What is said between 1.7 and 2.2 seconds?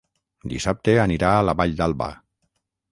d'Alba.